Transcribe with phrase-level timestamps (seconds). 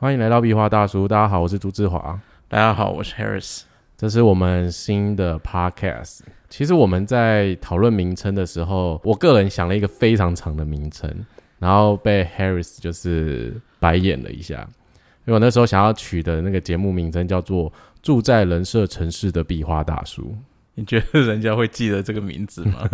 [0.00, 2.18] 欢迎来到壁画大叔，大家好，我是朱志华，
[2.48, 3.64] 大家好，我是 Harris，
[3.98, 6.20] 这是我们新的 Podcast。
[6.48, 11.14] 其实我们在讨论名称的时候，我个人想了一个非常长的名称，
[11.58, 14.66] 然后被 Harris 就是白眼了一下，
[15.26, 17.70] 因为我那时候想要取的那个节目名称叫做
[18.00, 20.22] 《住在人设城市的壁画大叔》。
[20.76, 22.88] 你觉得人家会记得这个名字吗？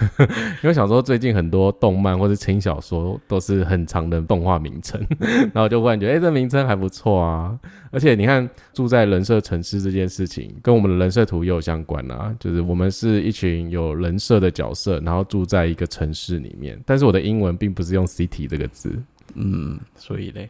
[0.62, 4.98] 因为想说最近很多动漫或者轻小说都是很长的动画名称，
[5.52, 7.58] 然后就忽然觉得，哎，这名称还不错啊！
[7.90, 12.34] 而且你看，住在人设城市这件事情，跟我们的人设图也有相关啊。
[12.38, 16.80] 就是我们是一群有人设的角色，然后住在一个城市里面。
[16.86, 18.96] 但是我的英文并不是用 city 这个字，
[19.34, 20.48] 嗯，所以嘞，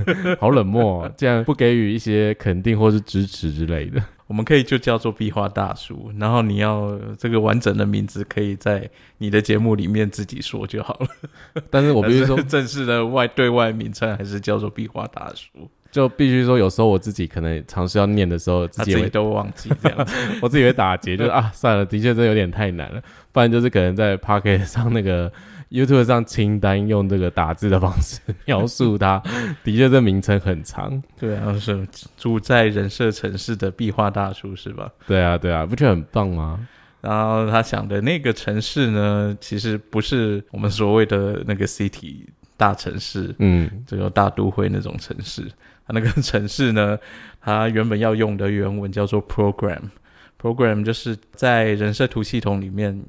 [0.40, 4.02] 好冷漠，竟然不给予一些肯定或是支持之类的。
[4.26, 8.88] 我们可以就叫做壁画大叔，然后你要这个完整的名字，可以在
[9.18, 11.62] 你的节目里面自己说就好了。
[11.70, 15.68] 但是我必须说，正式的外对外名称还是叫做壁画大叔。
[15.92, 19.98] 就必须说，有时候我自己可能尝试要念的时候，自己都忘记这样，
[20.40, 23.00] 我自己会打结，就是啊，算了，的确这有点太难了。
[23.30, 25.30] 不然就是可能在 Pocket 上那个。
[25.74, 29.20] YouTube 上清单用这个打字的方式 描述它，
[29.64, 31.02] 的确这名称很长。
[31.18, 31.84] 对啊，是
[32.16, 34.88] 住在人设城市的壁画大叔是吧？
[35.08, 36.64] 对啊，对啊，不觉得很棒吗？
[37.00, 42.24] 然后他想的那个城市呢，其实不是我们所谓的那个 city
[42.56, 45.42] 大城市，嗯，这个大都会那种城市。
[45.86, 46.96] 他那个城市呢，
[47.40, 53.04] 他原本要用的原文叫做 program，program 就是在人设图系统里面。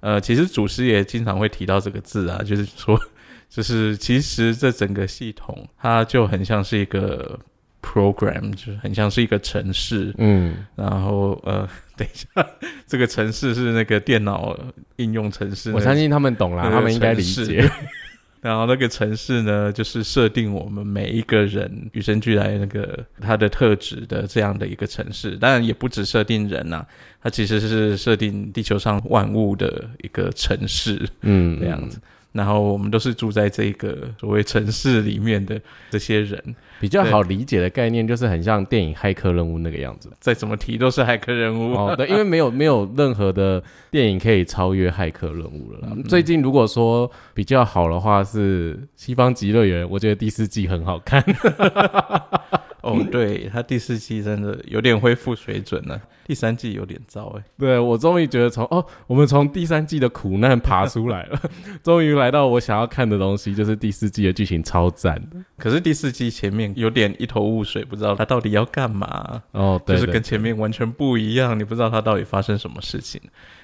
[0.00, 2.98] 呃，其实祖师爷经常会提到这个字啊，就是说，
[3.48, 7.38] 就是其实这整个系统它就很像是一个
[7.82, 12.46] program，就是很像是一个城市，嗯，然后呃，等一下，
[12.86, 14.58] 这个城市是那个电脑
[14.96, 17.70] 应用城市，我相信他们懂啦，他们应该理解。
[18.40, 26.84] 然后那个城市呢，就是设定我们每一个人与生俱来那个他的特质的这样的一个城市，当然也不止设定人呐，
[27.22, 32.00] 它其实是设定地球上万物的一个城市，嗯，这样子。
[32.32, 35.60] 然后我们都是住在这个所谓城市里面的
[35.90, 41.94] 这些人，比较好理解的概念就是很像电影《骇客任务》那个样子，再怎么提都是骇客任务哦。
[41.98, 45.96] 对，因为没有没有任何的电影可以超越骇客任务了。
[46.08, 51.24] 最近如果说比较好的话是《西方极乐园》，我觉得第四季很好看。
[52.98, 57.44] 哦，对他第四季真的有点恢复水准了，第三季有点糟哎。
[57.58, 61.40] 对我终于觉得从哦，我们从第三季的苦难爬出来了，
[61.82, 65.20] 终于来到我想要看的东西，就是第四季的剧情超赞。
[65.56, 73.20] 可是第四季前面有点一头雾水，不知道他到底要干嘛哦，就是跟前面完全不一样，你不知道他到底发生什么事情。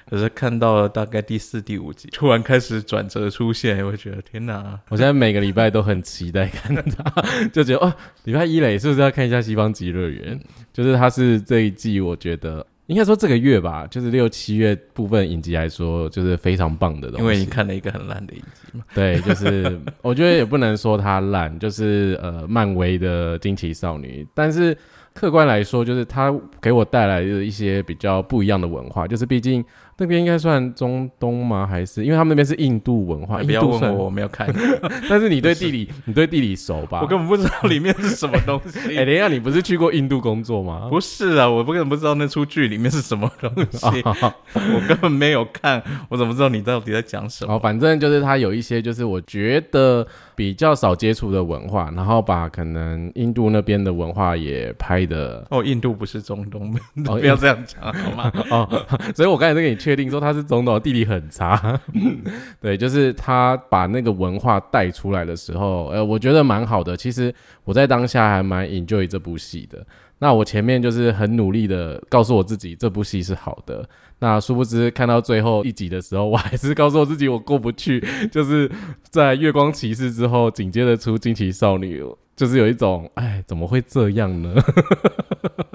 [0.09, 4.79] 可是看到了大概第四、第五集，突然开始转折出现，我觉得天哪！
[4.89, 10.39] 我现在每个礼拜都很期待看他， 就觉得哦，礼拜一嘞，是不是要看一下《西方极乐园》？
[10.71, 17.23] 就是他是这一季，我觉得应该说这个月吧，就是六七月部分影集来说，就是非常棒的东西。
[17.23, 18.85] 因为你看了一个很烂的影集嘛。
[18.93, 24.77] 对，就是我觉得也不能说它烂，就是呃，漫威的惊奇少女，但是。
[25.13, 26.31] 客观来说，就是它
[26.61, 29.65] 给我带来的一些比较不一样的文化，就是毕竟
[29.97, 31.65] 那边应该算中东吗？
[31.65, 33.37] 还是因为他们那边是印度文化？
[33.43, 34.47] 不要问我，我没有看。
[35.09, 37.01] 但是你对地理，你对地理熟吧？
[37.01, 38.79] 我根本不知道里面是什么东西。
[38.97, 40.87] 哎，等一下，你不是去过印度工作吗？
[40.89, 43.85] 不是啊，我不根本不知道那出剧里面是什么东西。
[44.53, 47.55] 我根本没有看，我怎么知道你到底在讲什么？
[47.55, 50.05] 哦，反正就是它有一些，就是我觉得。
[50.37, 56.71] 比较少接触的文化，然后把可能印度那边的文化也拍的哦，印度不是中东，
[57.03, 58.31] 不要这样讲好吗？
[58.51, 61.79] 哦，所以我刚才在跟你确定说他是总统，地理很差。
[62.59, 66.97] 对，就是他把那个文化带出来的时候，呃，我觉得蛮好的。
[66.97, 67.33] 其实
[67.63, 69.87] 我在当下还蛮 enjoy 这部戏的。
[70.19, 73.87] 那我前面就是很努力的告诉我自己这部戏是好的。
[74.19, 78.03] 那殊不知看到最后一集的时候，我还是告诉我自己我过不去。
[78.29, 78.69] 就是
[79.09, 82.03] 在月光骑士之后，紧接着出惊奇少女，
[82.37, 84.55] 就是有一种哎怎么会这样呢？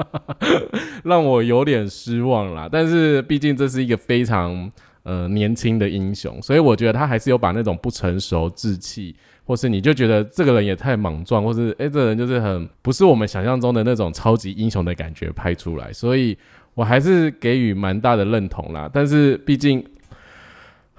[1.05, 2.67] 让我有点失望啦。
[2.73, 4.73] 但是毕竟这是一个非常
[5.03, 9.14] 呃年轻的英雄，所以我觉得他还是有把那种不成熟稚气。
[9.44, 16.38] 或是你就觉得这个人也太莽撞，或是哎，这人就是很不是我们想象中的那种超级英雄的感觉拍出来，所以
[16.75, 18.88] 我还是给予蛮大的认同啦。
[18.91, 19.85] 但是毕竟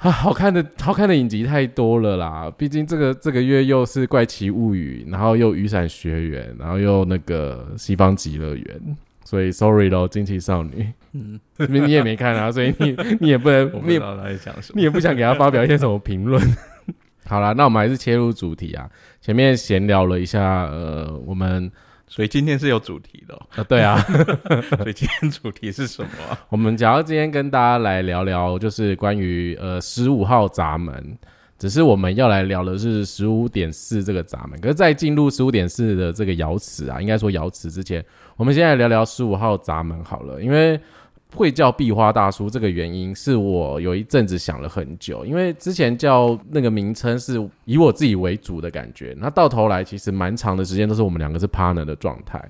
[0.03, 2.51] 啊，好看的好看的影集太多了啦。
[2.57, 11.39] 毕竟这个这个月又是怪奇物语，然后又雨伞学园，然后又那个西方极乐园，所以 sorry 咯，惊奇少女，嗯，
[11.69, 16.41] 你也没看啊，所以你你也不能，你也不知道他在讲什么，你也不想给他发表一些什么评论。
[17.25, 18.89] 好啦，那我们还是切入主题啊。
[19.21, 21.71] 前面闲聊了一下，呃，我们
[22.13, 23.35] 所以今天是有主题的。
[23.55, 23.97] 呃，对啊，
[24.77, 26.09] 所以今天主题是什么？
[26.49, 31.17] 我们想要今天跟大家来聊聊，就是关于呃十五号闸门。
[31.57, 34.61] 只是我们要来聊的是十五点四这个闸门。
[34.61, 38.05] 可是，在进入十五点四的这个瑶池啊，应该说瑶池之前，
[38.35, 40.79] 我们先来聊聊十五号闸门好了，因为。
[41.35, 52.43] 会叫壁花大叔，这个原因是我有一阵子想了很久，因为之前叫那个名称是以我自己为主的感觉，那到头来其实蛮长的时间都是我们两个是 partner 的状态。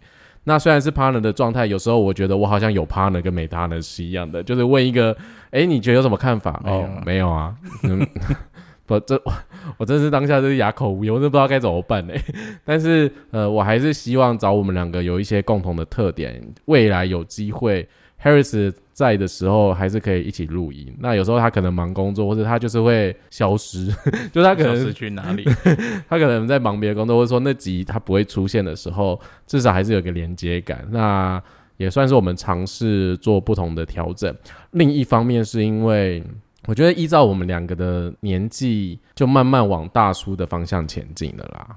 [0.45, 5.15] 那虽然是 partner 的状态，有时候我觉得我好像有 partner 跟没 partner 是一样的，就是问一个，
[5.51, 6.61] 哎，你觉得有什么看法？
[6.65, 7.55] 哦，没有啊，
[8.85, 9.21] 不，这
[9.77, 12.13] 我真是当下就是哑口无言，我真不知道该怎么办呢。
[12.65, 17.87] 但是呃，我还是希望找我们两个有一些共同的特点，未来有机会。
[18.23, 20.95] Harris 在的时候还是可以一起录音。
[20.99, 23.87] 那有时候他可能忙工作，或者他就是会消失，
[24.31, 25.43] 就他可能是去哪里？
[26.07, 30.87] 他可能在忙别的工作，或者说那集他不会出现的时候，至少还是有个连接感。
[30.91, 31.41] 那
[31.77, 34.33] 也算是我们尝试做不同的调整。
[34.71, 36.23] 另一方面是因为
[36.67, 41.75] 我觉得依照我们两个的年纪，就慢慢往大叔的方向前进了啦。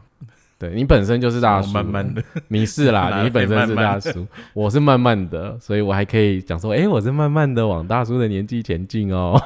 [0.59, 9.39] 对你本身就是大叔， 慢慢的，你是啦，你本身是大叔，我是慢慢的，所以我还可以讲说，哎，我是慢慢的往大叔的年纪前进哦，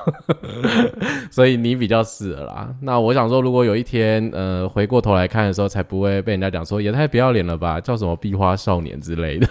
[1.29, 2.73] 所以你比较是啦。
[2.83, 9.49] 那我想说，如果有一天，呃，回过头来看的时候，才不会被人家讲说也太不要脸了吧，叫什么壁花少年之类的。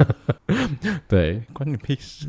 [1.09, 2.25] 对，关你屁事，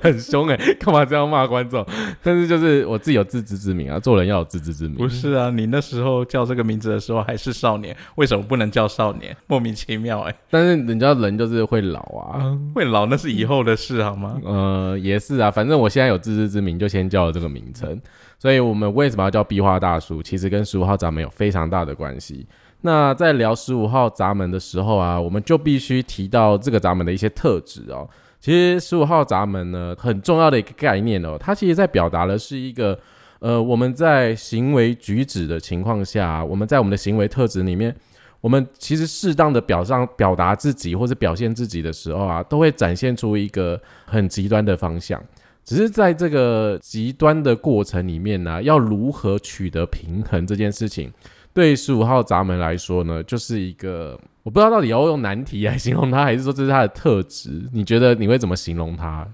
[0.00, 1.84] 很凶哎，干嘛这样骂观众？
[2.22, 4.96] 但是就是我自己有自知之明啊，做人要有自知之明。
[4.96, 7.63] 不是啊，你那时候叫这个名字的时候还是。
[7.64, 9.34] 少年为什么不能叫少年？
[9.46, 10.34] 莫名其妙哎！
[10.50, 14.38] 但是人家人就是会老啊，会老那是以后的事好吗？
[14.44, 17.98] 呃，也是啊，反正我现在有自知之明，就先叫了这个名称。
[18.38, 20.22] 所以我们为什么要叫壁画大叔？
[20.22, 22.46] 其实跟十五号闸门有非常大的关系。
[22.82, 28.06] 那在聊十五号闸门的时候啊，我们就必须提到这个闸门的一些特质哦。
[28.40, 32.98] 其实十五号闸门呢，很重要的一个概念哦，它其实在表达的是一个。
[33.44, 37.94] 呃，我们在行为举止的情况下，我们在我们的行为特质里面，
[38.40, 45.22] 我们其实适当的表上表达自己或者表现自己的时候啊，都会展现出一个很极端的方向。
[45.62, 51.12] 只是在这个极端的过程里面呢，要如何取得平衡这件事情，
[51.52, 57.68] 对十五号闸门来说呢，就是一个我不知道到底要用难题来形容它，还是说这是它的特质？
[57.74, 59.28] 你觉得你会怎么形容它？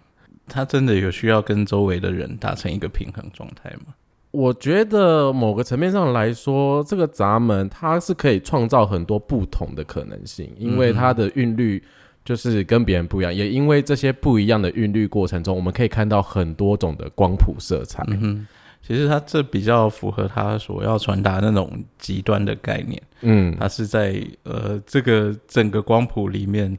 [0.48, 3.94] 他真的有需要跟周围的人达成一个平衡状态吗？
[4.32, 11.82] 我觉得某个层面上来说，这个闸门它是可以创造很多不同的可能性，因为它的韵律
[12.25, 18.05] 就是跟别人不一样，也因为这些不一样的韵律过程中，我们可以看到很多种的光谱色彩。
[18.06, 18.47] 嗯，
[18.81, 23.03] 其实它这比较符合它所要传达那种极端的概念。
[23.23, 26.79] 嗯，它是在呃这个整个光谱里面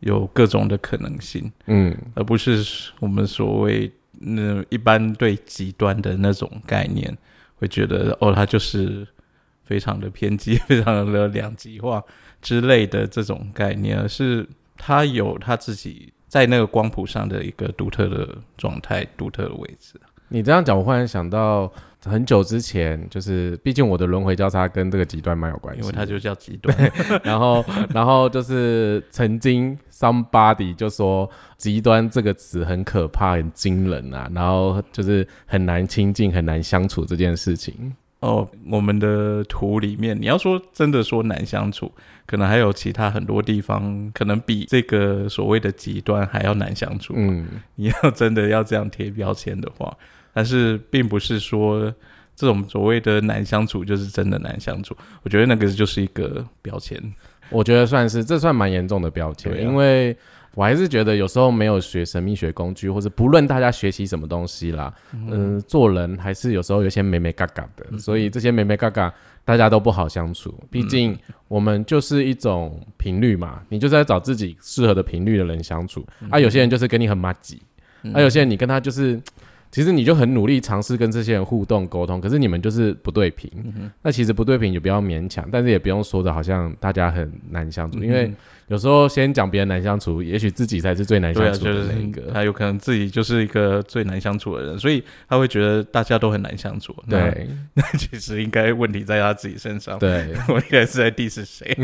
[0.00, 1.50] 有各种的可能性。
[1.66, 3.90] 嗯，而不是我们所谓。
[4.20, 7.16] 那一般对极端的那种概念，
[7.56, 9.06] 会觉得哦，他就是
[9.64, 12.02] 非常的偏激、非常的两极化
[12.40, 20.00] 之类的这种概念，而是他有他自己在那个光谱上的一个独特的状态、独特的位置。
[20.28, 21.72] 你这样讲，我忽然想到。
[22.04, 26.74] 很久之前，就是毕竟我的轮回交叉跟这个极端蛮有关系，因为它就叫极端。
[27.22, 31.28] 然后，然后就是曾经 somebody 就说
[31.58, 37.94] “极端”这个词很可怕、很惊人啊，然后就是很难亲近、很难相处这件事情。
[38.20, 41.90] 哦，我们的图里面，你要说真的说难相处，
[42.26, 47.14] 可能还有其他很多地方，可能比这个所谓的极端还要难相处。
[47.16, 49.94] 嗯， 你要真的要这样贴标签的话。
[50.32, 51.92] 但是并不是说
[52.36, 56.98] 这种所谓的难相处就是真的难相处，我觉得那个就是一个标签，
[57.50, 60.16] 我觉得算是这算蛮严重的标签，因为
[60.54, 69.12] 我还是觉得有时候没有学神秘学工具，或者不论大家学习什么东西啦，嗯，做人还是有时候有些美美嘎嘎的，所以这些美美嘎嘎
[69.44, 77.60] 大家都不好相处，毕竟我们就是一种频率嘛，你就是在找自己适合的频率的人相处，啊，有些人就是跟你很麻吉，
[78.14, 79.20] 啊，有些人你跟他就是。
[79.70, 83.50] 其实你就很努力尝试跟这些人互动沟通，可是你们就是不对频。
[84.02, 88.32] 那其实不对频就不要勉强，但是也不用说的好像大家很难相处，因为。
[88.70, 92.22] 有时候先讲别人难相处，也许自己才是最难相处的那一个。
[92.32, 96.94] 他有可能自己就是一个最难相处的人，所以他会觉得大家都很难相处。
[97.08, 99.98] 对， 那其实应该问题在他自己身上。
[99.98, 101.76] 对， 我应该是在 diss 谁？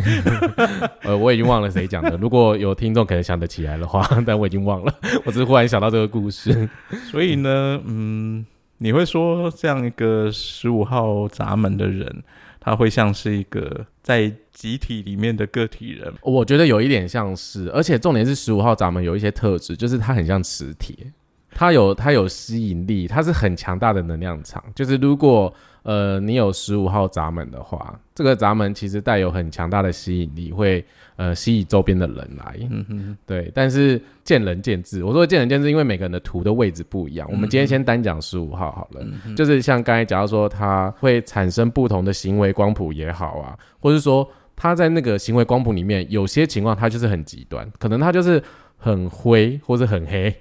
[1.02, 2.16] 呃，我已经忘了谁讲的。
[2.18, 4.94] 如果有听众可能想得起来的话，但我已经忘了。
[5.24, 6.68] 我只是忽然想到这个故事。
[7.10, 8.46] 所以呢，嗯，
[8.78, 12.22] 你会说这样一个十五号闸门的人，
[12.66, 16.12] 他会像是一个在集体里面的个体人？
[16.20, 21.12] 我觉得有一点像是，而且重点是十五号闸门有一些特质，就是它很像磁铁，
[21.52, 24.60] 它有它有吸引力，它是很强大的能量场。
[24.74, 25.54] 就是如果
[25.86, 30.84] 呃你有十五号闸门的话，这个闸门其实带有很强大的吸引力，会。
[31.18, 35.02] 呃，吸引周边的人来，嗯哼，对，但是见仁见智。
[35.02, 37.26] 我说见仁见智，因为每个人的图的位置不一样。
[37.32, 39.02] 我们今天先单讲十五号好了，
[39.34, 48.42] 就是像刚才假如说，它会产生不同的行为光谱也好啊，或是说它在那个行为光谱里面，有些情况它就是很极端，可能它就是
[48.76, 50.36] 很灰或者很黑，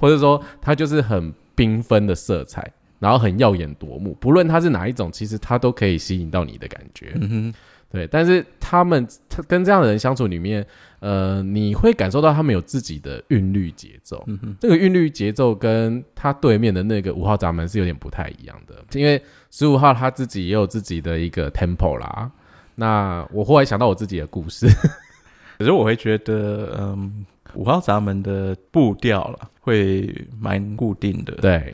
[0.00, 4.16] 或者说它就是很缤纷的色彩，然后很耀眼夺目。
[4.20, 7.12] 不论它是哪一种，其实它都可以吸引到你的感觉。
[7.14, 7.54] 嗯哼。
[7.90, 10.66] 对，但是他们他跟这样的人相处里面，
[10.98, 14.24] 呃，你会感受到他们有自己的韵律节奏。
[14.26, 19.22] 嗯哼，这个韵律节奏跟他对面的那个五号闸门是有点不太一样的，因为
[19.52, 22.28] 十五号他自己也有自己的一个 tempo 啦。
[22.74, 24.66] 那我后来想到我自己的故事，
[25.56, 27.24] 可是我会觉得，嗯，
[27.54, 31.32] 五号闸门的步调了会蛮固定的。
[31.36, 31.72] 对。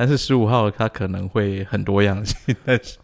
[0.00, 2.96] 但是十五号它可能会很多样性， 但是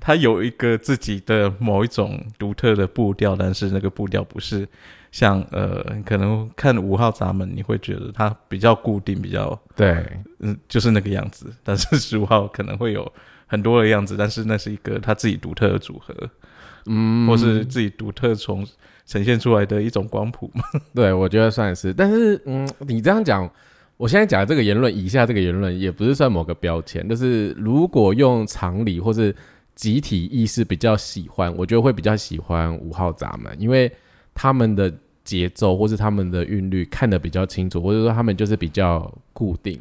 [0.00, 4.66] 它有一个自己的某一种独特的步调，但是那个步调不是
[5.12, 10.04] 像呃，可能看五号闸门你会觉得它比较固定，比较对，
[10.40, 11.54] 嗯，就是那个样子。
[11.62, 13.08] 但是十五号可能会有
[13.46, 16.12] 很多的样子，但是那是一个他自己独特的组合，
[16.86, 18.66] 嗯，或是自己独特从
[19.06, 20.64] 呈现出来的一种光谱嘛。
[20.96, 21.94] 对，我觉得算是。
[21.94, 23.48] 但是嗯，你这样讲。
[23.96, 29.34] 我现在讲的这个言论，以下这个言论也不是算某个标签，就是如果用常理或是
[29.74, 33.90] 集体意识比较喜欢，我觉得会比较喜欢五号闸门，因为
[34.34, 39.80] 他们的节奏或是他们的韵律看得比较清楚，或者说他们就是比较固定。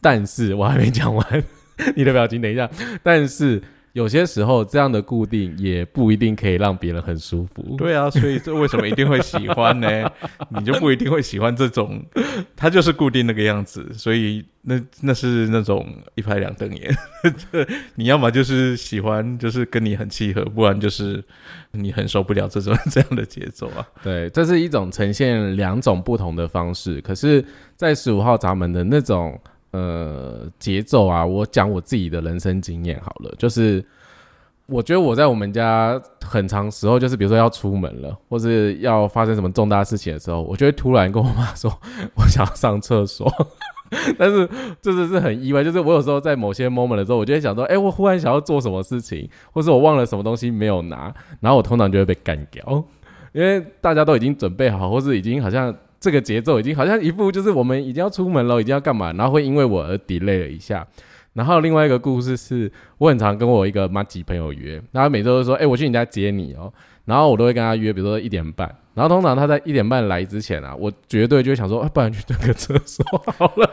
[0.00, 1.44] 但是我还没讲完，
[1.96, 2.70] 你的表情，等一下，
[3.02, 3.62] 但是。
[3.98, 7.74] 有些时候，这样的固定也不一定可以让别人很舒服。
[7.76, 10.08] 对啊，所以这为什么一定会喜欢呢？
[10.56, 12.00] 你就不一定会喜欢这种，
[12.54, 13.92] 它就是固定那个样子。
[13.94, 16.94] 所以那那是那种一拍两瞪眼。
[17.96, 21.20] 你要么就是喜欢，就是跟你很契合；不然就是
[21.72, 23.84] 你很受不了这种这样的节奏啊。
[24.04, 27.00] 对，这是一种呈现两种不同的方式。
[27.00, 29.36] 可是，在十五号闸门的那种。
[29.78, 33.84] 呃，节奏啊，我讲我自己的人生经验好了，就是
[34.66, 41.70] 我觉得我在我们家很长时候，就是比如说要出门了，或是要发生什么重大事情的时候，我就会突然跟我妈说，
[42.16, 43.32] 我想要上厕所。
[44.18, 44.48] 但是
[44.82, 52.84] 这是是很意外，就是我有时候在某些 moment 的时候，我就会想说，哎，我忽然想要做什么事情，或是我忘了什么东西没有拿，然后我通常就会被干掉，
[53.32, 55.72] 因为大家都已经准备好，或是已经好像。
[56.00, 60.86] 这个节奏已经好像一副就是我们已经要出门了，已经要干嘛，然后会因为我而 delay 了一下。
[61.34, 66.72] 然后另外一个故事是，我很常跟我一个妈吉朋友约，然后每周都说，哎，我去你家接你哦。
[67.04, 68.68] 然后我都会跟他约，比如说一点半。
[68.94, 73.04] 然后通常他在一点半来之前啊，我绝对就会想说，不然去蹲个厕所
[73.36, 73.70] 好了。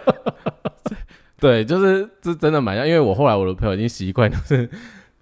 [1.39, 4.69] 对，就是这真的蛮像，因为我后来我的朋友已经习惯就是。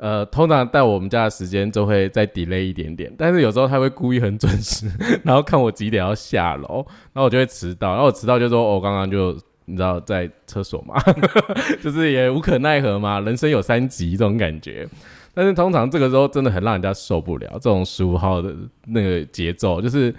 [0.03, 4.86] 呃，通常带我们家的时间就会再 delay 一点点，但是有时候他会故意很准时，
[5.24, 9.31] 然后看我几点要下楼，然后我就会迟到，然后我迟到就说，我，刚刚就
[9.63, 11.01] 你知道在厕所嘛，
[11.81, 14.86] 就是也无可奈何嘛，人生有三急这种感觉。
[15.33, 18.53] 但是通常这个时候真的很让人家受不了，这种十五号的
[18.88, 20.13] 那个节奏，就是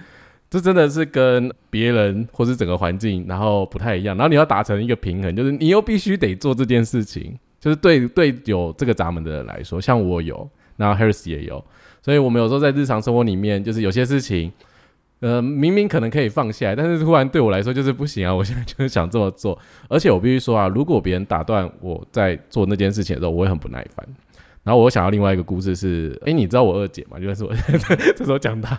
[0.49, 7.39] 这真的是跟别人或是整个环境然后不太一样，然后你要达成一个平衡，就是你又必须得做这件事情。
[7.65, 11.65] 就是对对有这个闸门的人来说，像我有，然后 Harris 也有，
[12.03, 14.53] 所以我们有时候在日常生活里面，就是有些事情，
[15.21, 18.35] 呃，明明可能可以放下来，但是突然对我来说就是不行啊！
[18.35, 24.07] 我现在就是想这么做，而且我必须说啊，如果别人打断我在做那件事情的时候，我会很不耐烦。
[24.63, 27.19] 然后我想要另外一个故事是，哎，你知道我二姐吗？
[27.19, 27.51] 就是我
[28.15, 28.77] 这时候讲她，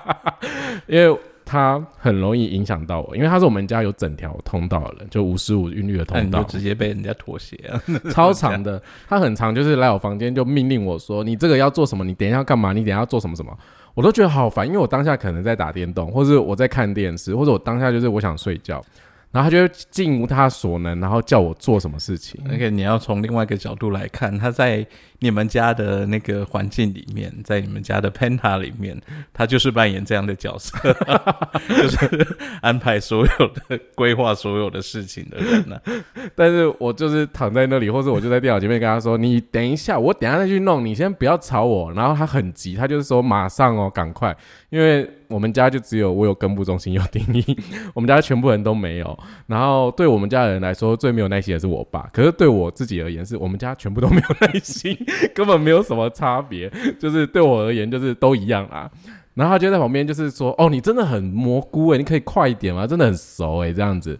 [0.86, 1.18] 因为。
[1.54, 7.80] 他很容易影响到我，因为他是我们家有整条通道的人，就无时无韵律的通道，直接被人家妥协啊，
[8.10, 8.82] 超长的。
[9.08, 12.04] 他很长，就是来我房间就命令我说：“你这个要做什么？
[12.04, 12.72] 你等一下要干嘛？
[12.72, 13.56] 你等一下要做什么什么？”
[13.94, 18.84] 我都觉得好烦，因为我当下可能在打电动，或者我在看电视，或者我当下就是我想睡觉。
[19.34, 22.40] 然后他就尽无他所能，然后叫我做什么事情。
[22.44, 24.86] 那个你要从另外一个角度来看，他在
[25.18, 28.96] 你们家的那个环境里面，在你们家的 Penta 里面，
[29.32, 30.78] 他就是扮演这样的角色，
[31.68, 35.80] 就是安排所有的规划所有的事情的人呢。
[36.36, 44.36] 但是我就是躺在那里，或者我就在电脑前面跟他说：“你等一下，我等下再去弄，你先不要吵我。”然后他很急，他就是说：“马上哦，赶快，
[44.70, 47.56] 因为。”我们家就只有我有根部中心有定义，
[47.94, 52.08] 我们家全部人都没有，然后对我们家的人来说，最没有耐心的是我爸。
[52.12, 54.96] 可是对我自己而言，是我们家全部都没有耐心，
[55.34, 56.70] 根本没有什么差别。
[56.98, 58.90] 就是对我而言，就是都一样啊。
[59.34, 62.86] 然后他就在旁边，就是说：“哦，你真的很蘑菇诶，你可以快一点吗？
[62.86, 64.16] 真的很熟诶，这样子，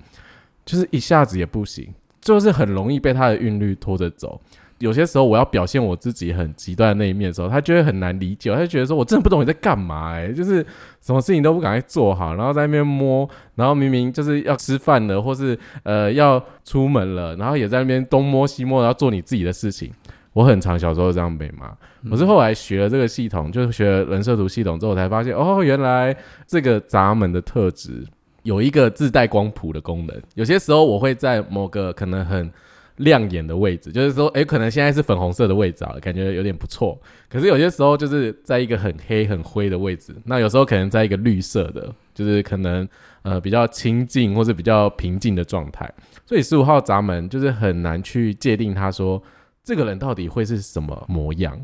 [0.64, 4.40] 就是一下子也不行，就是很容易被他的韵律拖着走。”
[4.84, 10.64] 有些时候我要表现我自己很极端的那一面的时候，他就会很难理解，他就觉得说我真的不懂你在干嘛哎，就是
[11.00, 19.90] 什么事情都不赶快做好，然后在那边摸，然后明明就是要吃饭了，或是呃要出门了，然后也在那边东摸西摸，然后做你自己的事情。
[20.34, 21.72] 我很常小时候这样被骂，
[22.10, 26.14] 我是后来学了这个系统，就是学了人设图系统之后，才发现哦，原来
[26.46, 28.04] 这个闸门的特质
[28.42, 30.22] 有一个自带光谱的功能。
[30.34, 32.52] 有些时候我会在某个可能很。
[32.96, 37.00] 亮眼的位置，就是说，诶，可能现在是粉红色的位置啊，感觉有点不错。
[37.28, 42.88] 可是有些时候就是在一个很黑、很灰的位置，那有时候可能在一个绿色的，就是可能
[43.22, 45.92] 呃比较清静或者比较平静的状态。
[46.24, 49.20] 所以十五号闸门就是很难去界定他说
[49.64, 51.58] 这个人到底会是什么模样，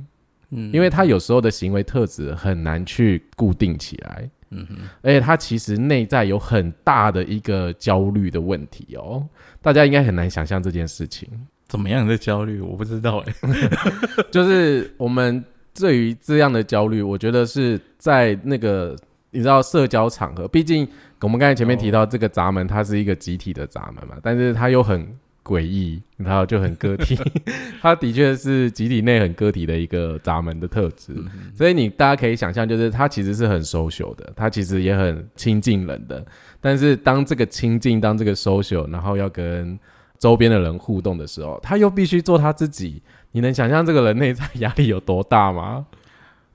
[0.51, 9.27] 嗯，因为他有时候的行为特质很难去固定起来，嗯哼，而且他其实内在有很大的一个焦虑的问题哦。
[9.63, 11.29] 大家应该很难想象这件事情，
[11.69, 12.61] 怎么样的焦虑？
[12.61, 13.35] 我不知道哎，
[14.31, 18.97] 就是我们对于这样的焦虑，我觉得是在那个
[19.31, 20.89] 你知道社交场合，毕竟
[21.21, 25.07] 我们刚才前面提到这个闸门，它是一个集体的闸门嘛，但是它又很
[25.45, 27.19] 诡异，然后就很个体，
[27.81, 31.15] 它的确是集体内很个体的一个闸门的特质，
[31.55, 36.25] 所以你大家可以想象，就是它其实是很 social 的，它其实也很亲近人的。
[36.61, 39.79] 但是当这个亲近，当这个 social，然后要跟
[40.19, 43.03] 周边的人互动的时候，他又必须做他自己。
[43.33, 45.87] 你能想象这个人内在压力有多大吗？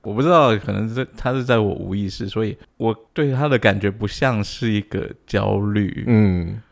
[0.02, 6.04] 我不知道，可能是他是在我无意识，所以我对他的感觉不像是一个焦虑。
[6.06, 6.62] 嗯，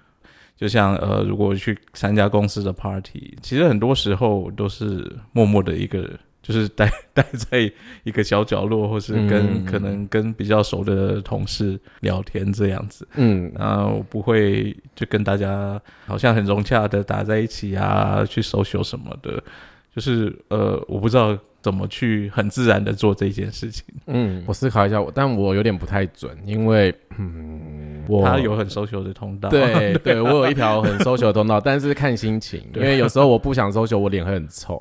[0.64, 6.08] 就像呃，如果去参加公司的 party，其实很多时候都是默默的一个。
[6.46, 19.42] 就是待 待在一个小角落，或是跟可能跟比较熟的同事聊天这样子，嗯，然后不会就跟大家好像很融洽的打在一起啊，去 social 什么的，
[19.96, 21.34] 就是呃，我不知道。
[21.64, 23.82] 怎么去很自然的做这件事情？
[24.06, 34.78] 嗯，我思考一下，但我有点不太准，因为嗯，我他有很 social 的通道，对 对，我有一条很 social 的通道， 但是看心情，因为有时候我不想 social，我脸会很臭，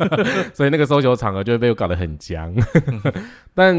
[0.52, 2.54] 所以那个 social 场合就会被我搞得很僵。
[3.54, 3.74] 但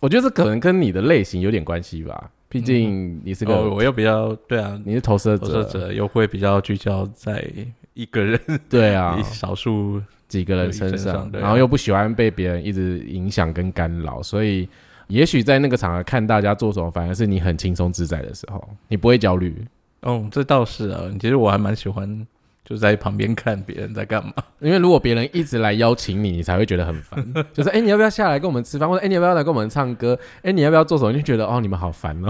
[0.00, 7.46] 我觉得这可能跟你的类型有点关系吧，毕竟你是个，我又比较对啊，你是投射者，投射者又会比较聚焦在
[7.92, 10.00] 一个人，对啊，少数。
[10.28, 14.68] 几个人身上，然后又不喜欢被别人一直影响跟干扰，所以
[15.08, 19.64] 也许在那个场合看大家做什么，反而是你很轻松自在的时候，你不会焦虑。
[20.02, 22.26] 哦，这倒是啊，其实我还蛮喜欢
[22.64, 27.24] 就在旁边看别人在干嘛，因为如果别人一直来邀请你，你才会觉得很烦。
[27.52, 28.88] 就是哎，你要不要下来跟我们吃饭？
[28.88, 30.18] 或者哎，你要不要来跟我们唱歌？
[30.42, 31.12] 哎，你要不要做什么？
[31.12, 32.28] 就觉得哦，你们好烦哦。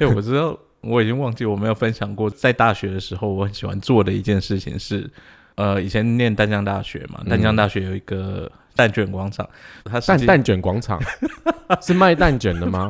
[0.08, 5.10] 为我知道我已经忘记我没有分享过，在大学的时候我很喜欢做的一件事情是。
[5.56, 9.48] 呃，以前念丹江大学嘛，丹江大学有一个蛋卷广场，
[9.84, 11.00] 它蛋蛋卷广场
[11.80, 12.88] 是卖蛋卷的吗？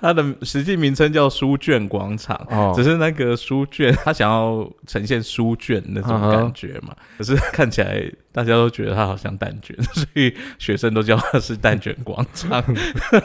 [0.00, 12.62] 它的实际名称叫书卷广场，哦，只是那个书卷，他想要呈现书卷那种感觉嘛，可是看起来大家都觉得它好像蛋卷， 所以学生都叫它是蛋卷广场。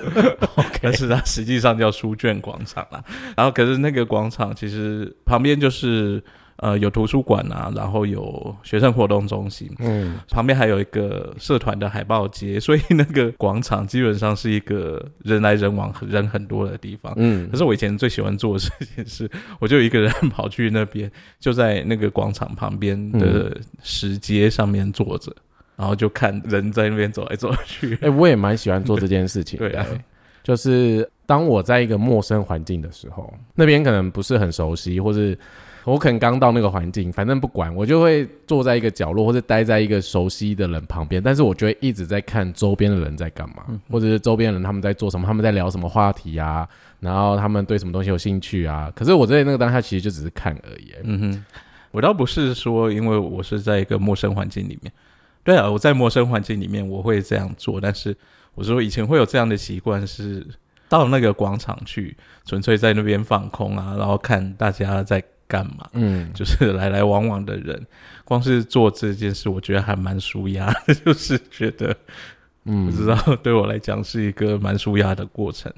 [0.82, 3.04] 但是它实际上叫书卷广场啦。
[3.36, 6.24] 然后可是那个广场其实旁边就是。
[6.58, 17.50] 呃，有图书馆啊，然后有学生活动中心，嗯，旁边还有一个社团的海报街， 所以那个广场基本上是一个人来人往、人很多的地方，嗯。
[17.50, 25.36] 可是我以前最喜欢做的事情是，我就一个人跑去那边，就在那个广场旁边的石阶上面坐着，
[25.76, 27.98] 然后就看人在那边走来走去。
[28.04, 29.76] 哎，我也蛮喜欢做这件事情，对，
[30.44, 35.36] 就是当我在一个陌生环境的时候，那边可能不是很熟悉，或是。
[35.86, 41.22] 我可能刚到那个环境，反正不管，我就会坐在一个角落，或者待在一个熟悉的人旁边。
[41.22, 46.66] 但是我就会一直在看周边的人在干嘛，或者是周边人他们在做什么，他们在聊什么话题啊，
[47.02, 48.90] 然后他们对什么东西有兴趣啊。
[48.96, 50.94] 可是我在那个当下其实就只是看而已。
[51.04, 51.46] 嗯哼，
[51.92, 54.94] 我倒不是说因为我是在一个陌生环境里面，
[55.44, 58.16] 对啊，我在陌生环境里面我会这样做，但是
[58.56, 60.48] 我说以前会有这样的习惯是
[60.88, 62.16] 到那个广场去，
[62.46, 65.22] 纯粹在那边放空啊，然后看大家在。
[65.54, 65.88] 干嘛？
[65.94, 67.80] 嗯，就是 来来往往的人，
[68.26, 70.74] 光是做这件事，我觉得还蛮舒压。
[71.06, 71.96] 就是觉得，
[72.66, 75.72] 嗯，不知道对我来讲是一个蛮舒压的过程。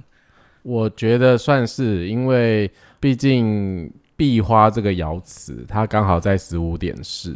[0.63, 7.35] 我觉得算是，因为毕竟壁花这个爻辞，它刚好在十五点四，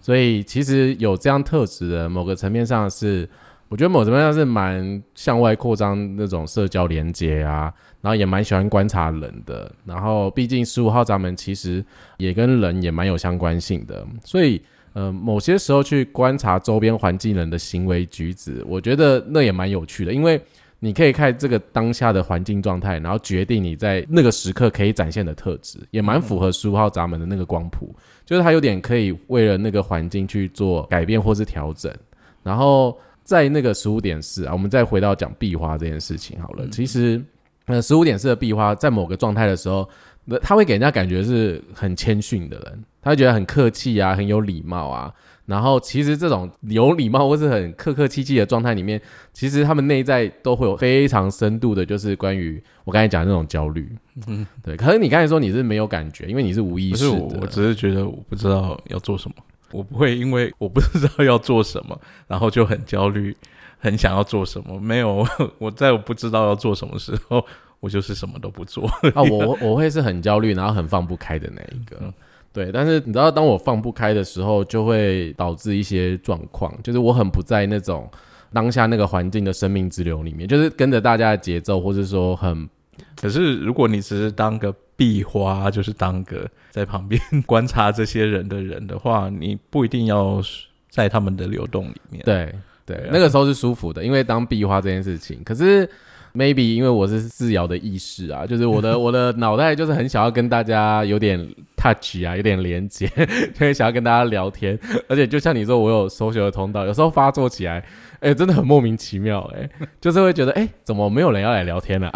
[0.00, 3.28] 所以其实有这样特质的某个层面上是，
[3.70, 11.82] 我觉得某层面上是蛮向外扩张那种社交连接啊，然后也蛮喜欢观察人的，然后毕竟十五号闸门其实
[12.18, 14.60] 也跟人也蛮有相关性的，所以。
[14.92, 20.42] 呃，某些时候去观察周边环境人的行为举止，我觉得那也蛮有趣的，因为
[20.80, 27.94] 你可以看这个当下的环境状态，然后决定你在那个时刻可以展现的特质，也蛮符合十五号闸门的那个光谱，
[28.26, 31.94] 就是它有点可以为了那个环境去做改变或是调整。
[32.42, 32.98] 然后
[33.30, 36.66] 在那个十五点四啊，我们再回到讲壁花这件事情好了。
[36.66, 37.22] 其实，
[37.66, 39.88] 呃，十五点四的壁花在某个状态的时候，
[40.24, 42.84] 那他会给人家感觉是很谦逊的人。
[43.00, 45.14] 他会觉得很客气啊，很有礼貌啊。
[45.46, 49.00] 然后其实这种有礼貌或是很客客气气的状态里面，
[49.32, 53.88] 其实他们内在都会有非常深度的，就是关于我刚才讲的那种焦虑。
[54.26, 54.76] 嗯，对。
[54.76, 57.38] 可是你刚才说你是没有感觉，因为你是无意识的。
[57.40, 59.36] 我只是觉得我不知道要做什么，
[59.72, 63.36] 我不会因为我不知道要做什么， 然后就很焦虑，
[63.78, 64.78] 很想要做什么。
[64.80, 65.26] 没有，
[65.58, 67.44] 我在我不知道要做什么时候，
[67.80, 69.22] 我就是什么都不做啊。
[69.22, 72.12] 我我会是很焦虑，然后很放不开的那一个。
[72.52, 78.10] 对，但是你知道，当我放不开的时候，就会导致一些状况，就是我很不在那种
[78.52, 82.68] 当下那个环境的生命之流里面，就是跟着大家的节奏，或者说很。
[83.16, 90.42] 可是如果你只是当个壁花，就是当个在旁边观察这些人的人的话，你不一定要
[90.90, 92.22] 在他们的流动里面。
[92.22, 95.88] 对对，那个时候是舒服的，因为当壁花这件事情，可是。
[96.32, 101.36] maybe 因为我是自由的意识啊，就是我的 我的脑袋就是很想要跟大家有点
[101.76, 103.10] touch 啊，有点连接，
[103.58, 104.78] 所以想要跟大家聊天。
[105.08, 107.84] 而且就像你说，我有搜学的通道，有时候发作起来，
[108.20, 109.68] 哎，真的很莫名其妙，哎，
[110.00, 112.10] 就是会觉得，哎，怎么没有人要来聊天呢？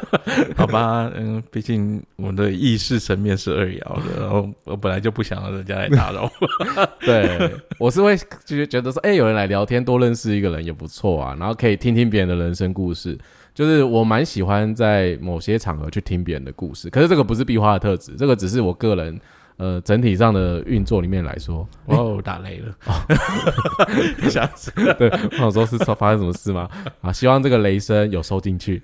[0.56, 6.86] 好吧，嗯，毕竟我的意识层面是二爻的，然后我本来就不想让人家来打扰我。
[7.00, 13.18] 对，我是会就是觉得说，哎，有人来聊天，多认识一个人也不错啊，然后可以听听别人的人生故事。
[13.54, 19.18] 就是我蛮喜欢在某些场合去听别人的故事，可是这个不是壁花的特质，这个只是我个人
[19.56, 21.66] 呃整体上的运作里面来说。
[21.86, 22.74] 哦，打雷了，
[24.26, 24.70] 一下子。
[24.98, 26.68] 对，我想说是发生什么事吗？
[27.00, 28.80] 啊，希望这个雷声有收进去。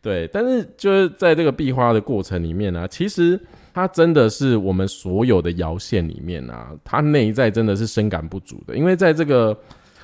[0.00, 3.40] 对，但是就是在这个壁花的过程里面呢，其实
[3.74, 9.56] 它真的是我们所有的摇线里面啊，它内在真的是深感不足的，因为在这个。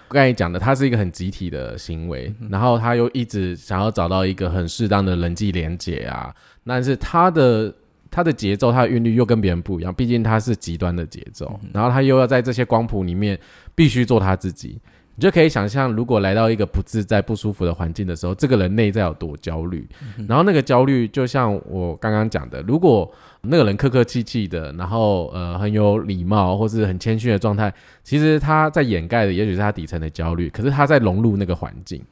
[0.07, 6.33] 刚才讲的，它是一个很集体的行为，然后他又一直想要找到一个很适当的人际连接啊，
[6.65, 7.75] 但是他的
[8.15, 13.37] 他的节奏、他的韵律又跟别人不一样，毕竟他是极端的节奏，然后他又要在这些光谱里面
[13.75, 14.79] 必须做他自己，
[15.17, 19.89] 你就可以想象，如果来到一个不自在、不舒服的环境的时候，这个人内在有多焦虑，
[20.29, 23.13] 然后那个焦虑就像我刚刚讲的，如果。
[23.47, 27.71] 那个人客客气气的，然后呃很有礼貌或是很谦逊的状态，
[28.03, 32.03] 其实他在掩盖的也许是他底层的焦虑，可是他在融入那个环境，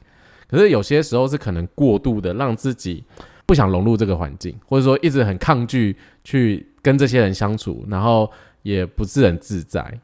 [0.47, 3.03] 可是有些时候是可能过度的让自己
[3.45, 9.99] 不想融入这个环境，或者说一直很抗拒去跟这些人相处，然后也不是很自在。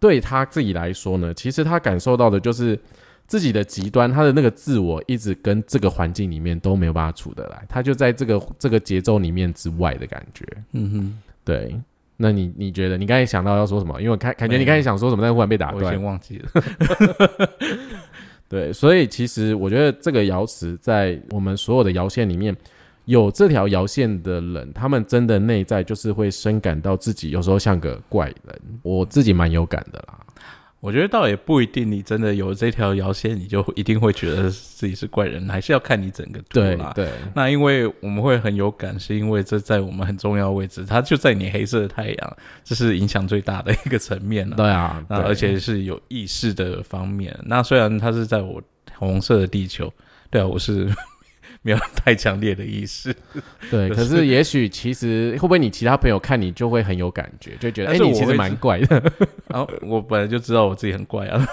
[0.00, 2.78] 对他自己来说呢，其实他感受到的就是。
[3.28, 10.46] 自己的极端，他的那个自我一直跟这个环境里面都没有办法处得来，他就在这个这个节奏里面之外的感觉。
[10.72, 11.78] 嗯哼，对。
[12.16, 14.00] 那你你觉得你刚才想到要说什么？
[14.00, 16.48] 因为我看感觉你刚才想说什么，但忽然被打断，我先忘记了。
[18.48, 22.56] 对，所以其实我觉得这个爻辞在我们所有的爻线里面
[23.04, 28.60] 有这条爻线的人，他们真的内在就是会深感到自己有时候像个怪人。
[28.82, 30.18] 我自己蛮有感的啦。
[30.80, 36.92] 我觉得倒也不一定，你真的有这条摇线，你就一定会觉得自己是怪人，还是要看你整个图啦。
[36.94, 44.56] 对，那因为我们会很有感，是因为这在我们很重要位置，它就在你黑色的太阳，这是影响最大的一个层面了。
[44.56, 47.36] 对啊，那而且是有意识的方面。
[47.44, 48.62] 那虽然它是在我
[48.96, 49.92] 红色的地球，
[50.30, 50.88] 对啊，我是。
[51.62, 53.14] 没有太强烈的意思，
[53.70, 53.88] 对。
[53.94, 59.12] 可是也许其实会不会你其他朋友看你就会很有感觉，就觉得哎，你其实蛮怪的。
[59.48, 61.48] 然 后我本来就知道我自己很怪啊，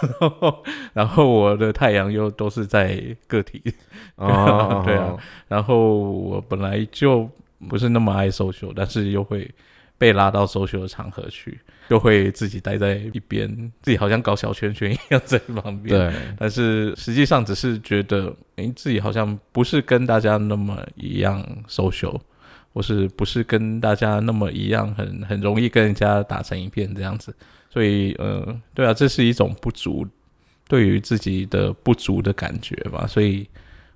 [0.94, 3.62] 然后我的太阳又都是在个体，
[4.16, 5.18] 哦，对啊。
[5.48, 7.30] 然后我本来就
[7.68, 9.50] 不是那么爱 social，但是又会
[9.98, 11.60] 被拉到 social 的场合去。
[11.90, 13.48] 就会自己待在一边，
[13.82, 15.98] 自己好像搞小圈圈一样在旁边。
[15.98, 22.20] 对，但是实际上只是觉得，哎，自己好像不是跟大家那么一样 social，
[22.74, 27.36] 或是不是跟大家那么一样，很很容易跟人家打成一片这样子。
[27.70, 30.08] 所以，呃，对啊，这是一种不足，
[30.68, 33.06] 对于自己的不足的感觉吧。
[33.08, 33.48] 所以。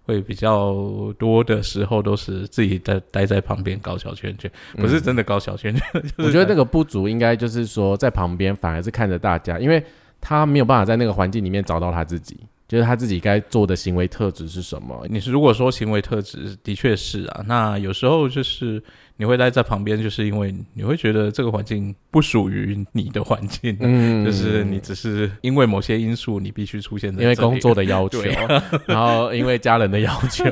[0.09, 0.73] 会比较
[1.19, 5.83] 多的时候都是自己在待在旁边搞小圈圈，不是真的搞小圈圈。
[6.17, 9.83] 我觉得那个不足应该就是说在旁边反而是看着大家，因为
[10.19, 12.39] 他没有办法在那个环境里面找到他自己。
[12.69, 15.03] 就是他自己该做的行为特质是什么？
[15.09, 18.81] 你是如果说行为特质的确是啊，那有时候就是
[19.17, 28.21] 你会待在旁边，就是因为你会觉得这个环境不属于你的环境， 嗯，就是你只是因为某些因素你必须出现在，因为工作的要求，
[28.85, 30.45] 然后因为家人的要求，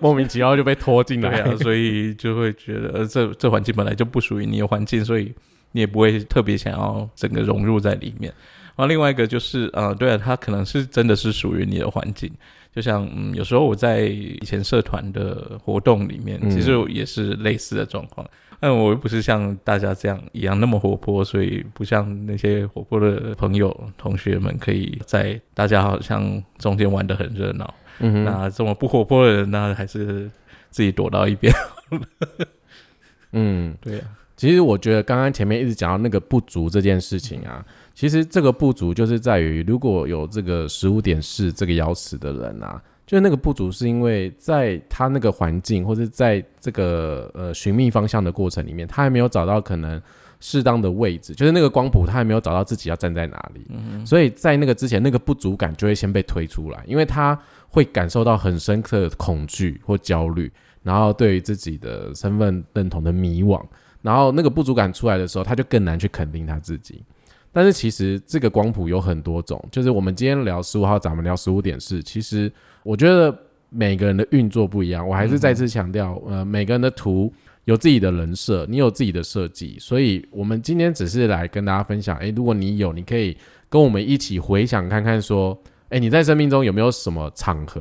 [0.00, 1.40] 莫名其妙就被拖进来。
[1.42, 5.30] 啊，所以就会觉得这这环境本来就不属于你的环境，所以
[5.72, 8.32] 你也不会特别想要整个融入在里面。
[8.32, 8.36] 然
[8.78, 12.30] 后另外一个就是，呃，对啊，它可能是真的是属于你的环境，
[12.74, 18.28] 就像嗯，有时候我在以前社团的活动里面，其实也是类似的状况。
[18.60, 27.72] 但我又不是像大家这样一样那么活泼，所以不像那些活泼的朋友同学们，可以在大家好像中间玩的很热闹。
[28.00, 30.28] 嗯那这么不活泼的人，那还是
[30.70, 31.52] 自己躲到一边。
[33.32, 34.04] 嗯， 对呀。
[34.36, 37.64] 其实我觉得刚刚前面一直讲到那个不足这件事情啊。
[37.98, 50.00] 其实这个不足就是在于，如果有这个十五点四这个爻辞的人啊，就是那个不足是因为在他那个环境或者在这个呃寻觅方向的过程里面，他还没有找到可能
[50.38, 53.66] 适当的位置，就是那个光谱他还没有找到自己要站在哪里，
[54.06, 57.36] 所以在那个之前，那个不足感就会先被推出来，因为他
[57.68, 60.48] 会感受到很深刻的恐惧或焦虑，
[60.84, 63.60] 然后对于自己的身份认同的迷惘，
[64.02, 67.02] 然后那个不足感出来的时候，他就更难去肯定他自己。
[67.52, 72.02] 但是其实这个光谱有很多种，就是我们今天聊十五号，咱们聊十五点四。
[72.02, 73.36] 其实我觉得
[73.70, 77.32] 每个人的运作不一样，我还是再次强调，呃，每个人的图
[77.64, 83.36] 有自己的人设，你有自己的设计，所以我们今天只是来跟大家分享，诶，如果你有，你可以
[83.68, 85.58] 跟我们一起回想看看，说，
[85.88, 87.80] 诶，你在生命中有没有什么场合，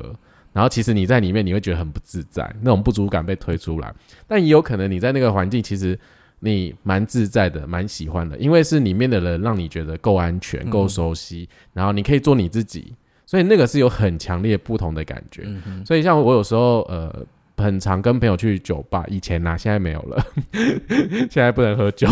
[0.53, 3.93] 然后其实你在里面你会觉得很不自在，那种不足感被推出来，
[4.27, 5.99] 但也有可能你在那个环境其实。
[6.39, 12.93] 你蛮自在的，蛮喜欢的，因为是里面的人让你觉得够安全、够熟悉，然后你可以做你自己，
[13.25, 15.47] 所以那个是有很强烈不同的感觉。
[15.85, 17.25] 所以像我有时候呃，
[17.57, 20.23] 很常跟朋友去酒吧，以前啊，现在没有了，
[21.29, 22.07] 现在不能喝酒。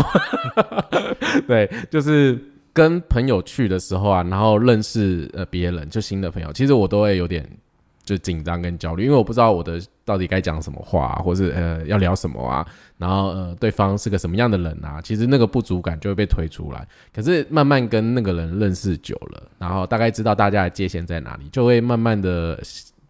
[1.46, 2.36] 对，就是
[2.72, 7.48] 跟朋友去的时候啊，然后认识呃别人，就新的朋友，其实我都会有点。
[8.06, 12.66] 就紧张跟焦虑，因为我不知道我的到底该讲什么话，或是呃要聊什么啊，
[12.96, 16.86] 然后呃对方是个什么样的人啊，其实那个不足感就会被推出来。
[17.12, 22.58] 可是慢慢跟那个人认识久了，然后大概知道大家的界限在哪里，就会慢慢的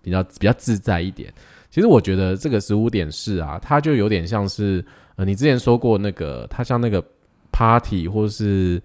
[0.00, 1.32] 比较比较自在一点。
[1.70, 4.82] 其实我觉得这个十五点四啊，它就有点像是
[5.16, 7.04] 呃你之前说过那个，它像那个
[7.52, 8.82] party 或是。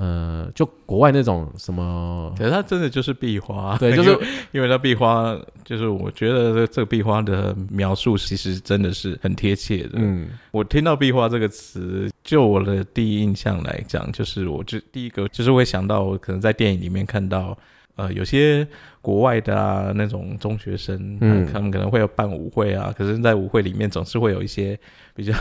[0.00, 4.16] 呃，就国外那种什么，可是它真的就是壁花，对，就是
[4.52, 9.94] 因为它壁花，就是我觉得这个壁花的描述其实真的是很贴切的。
[9.94, 17.58] 嗯，我听到壁花这个词，就我的第一印象来讲，就是我就第一个就是会想到，可能在电影里面看到，
[17.96, 18.64] 呃，有些
[19.02, 24.78] 国外的啊那种中学生，嗯，他们可能会有办舞会啊，可是，在舞会里面总是会有一些
[25.16, 25.34] 比较。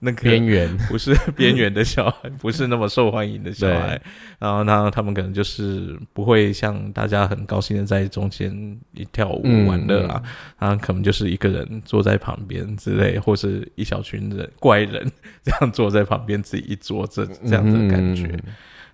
[0.00, 0.76] 那个边缘。
[0.88, 4.00] 不是边缘的小孩， 不是那么受欢迎的小孩，
[4.38, 8.50] 然后那他们可能就是不会像大家很高兴的在中间
[8.94, 10.22] 一跳舞玩乐啊，
[10.58, 15.10] 然后可能就是一个人坐在旁边之类，或是一小群人怪人
[15.42, 18.28] 这样坐在旁边自己一桌这这样的感觉，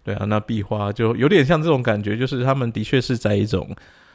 [0.02, 3.68] 对啊，那壁花就有点像这种感觉，就是他们的确是在一种。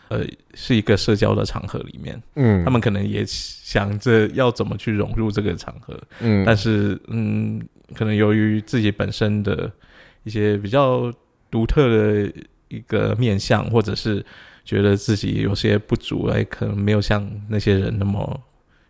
[0.09, 7.61] 呃，是一个社交的场合里面，嗯，他们可能也想着要怎么去融入这个场合，嗯，但是，嗯，
[7.93, 9.71] 可能由于自己本身的
[10.23, 11.13] 一些比较
[11.51, 12.33] 独特的
[12.69, 14.25] 一个面相，或者是
[14.65, 18.41] 觉得自己有些不足，哎，可能没有像那些人那么，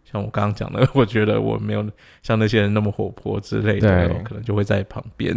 [0.10, 1.86] 像我刚刚讲的，我觉得我没有
[2.24, 5.36] 像那些人那么活泼之类的，可能就会在旁边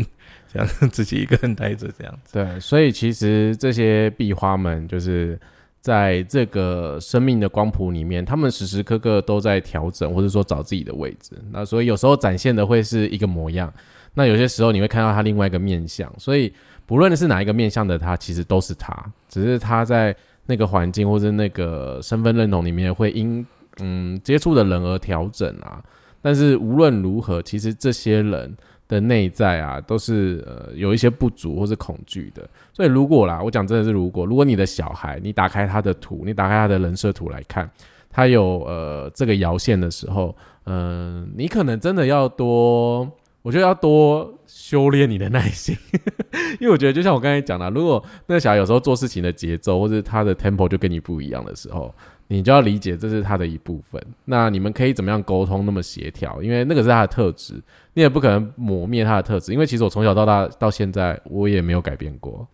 [0.53, 2.35] 这样自己一个人待着这样子。
[2.35, 5.37] 对，所以其实这些壁花们就是。
[5.83, 11.33] 在这个生命的光谱里面，他们时时刻刻都在调整，或者说找自己的位置。
[11.51, 13.71] 那所以有时候展现的会是一个模样，
[14.15, 16.11] 那有些时候你会看到他另外一个面相。
[16.17, 16.53] 所以
[16.87, 18.95] 不论是哪一个面相的他，其实都是他，
[19.29, 20.15] 只是他在
[20.47, 23.45] 那个环境或者那个身份认同里面会因
[23.81, 25.83] 嗯接触的人而调整啊。
[26.23, 28.57] 但是无论如何，其实这些人。
[28.93, 37.69] 的内在啊，都是呃有一些不足或是恐惧的，所以如果啦，我讲真的是如果，如果你的小孩，你打开他的图，你打开他的人设图来看，
[38.11, 44.31] 他有呃这个摇线的时候，嗯，你可能真的要多我觉得要多
[44.73, 45.77] 修炼你的耐心，
[46.59, 51.95] 因为我觉得就像我刚才讲的，如果那个小孩有时候做事情的节奏或者他的 tempo 就跟你不一样的时候，
[52.29, 54.03] 你就要理解这是他的一部分。
[54.25, 56.43] 那你们可以怎么样沟通那么协调？
[56.43, 59.53] 因为那个是他的特质，你也不可能磨灭他的特质。
[59.53, 62.49] 因为其实我从小到大到现在，我也没有改变过。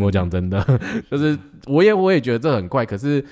[0.00, 0.64] 我讲真的，
[1.10, 3.22] 就是我也我也觉得这很怪，可是。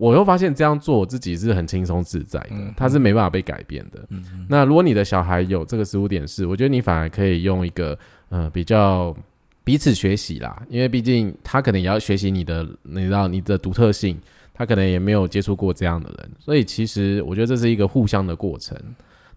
[0.00, 4.02] 我又发现这样做我自己是很轻松自在的，他是没办法被改变的。
[4.48, 7.96] 那如果你的小孩有这个十五点四，我觉得你反而可以用一个
[8.30, 9.14] 呃比较
[9.62, 14.18] 彼此学习啦，因为毕竟他可能也要学习你的，你知道你的独特性，
[14.54, 18.74] 他可能也没有接触过这样的人，所以其实我觉得这是一个互相的过程。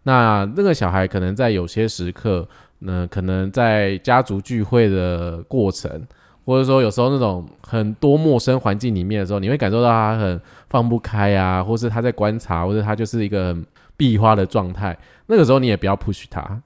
[0.03, 2.47] 那那个小孩可能在有些时刻，
[2.79, 6.01] 那可能在家族聚会的过程。
[6.45, 13.55] 或者说，有时候那种很多陌生环境里面的时候，你会感受到他很放不开啊，或是他在观察，或者他就是一个
[13.95, 14.97] 闭花的状态。
[15.27, 16.61] 那个时候，你也不要 push 他。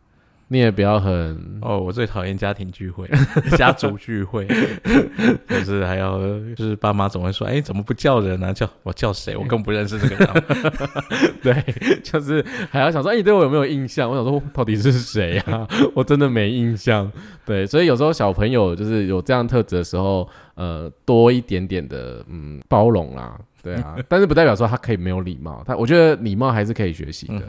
[0.50, 3.06] 你也不要很哦，我最讨厌家庭聚会、
[3.58, 4.48] 家族聚会，
[5.50, 6.18] 就是还要
[6.56, 8.54] 就是爸妈总会说，哎，怎么不叫人呢？
[8.54, 9.36] 叫我叫谁？
[9.36, 10.44] 我更不认识这个人。
[11.44, 14.10] 对，就是还要想说，哎，你对我有没有印象？
[14.10, 15.68] 我想说，到底是谁啊？
[15.94, 17.12] 我真的没印象。
[17.46, 23.38] 对，所以有时候小朋友就是有这样特质的时候，呃，多一点点的嗯包容啦。
[23.68, 25.64] 对啊，但是不代表说他可以没有礼貌。
[25.66, 27.42] 他我觉得礼貌还是可以学习的。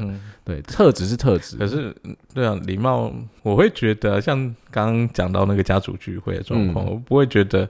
[0.45, 1.57] 对，特质是特质。
[1.57, 1.95] 可是，
[2.35, 4.37] 对啊，礼貌我会觉得，像
[4.71, 7.69] 刚刚讲到那个家族聚会的状况，我不会觉得。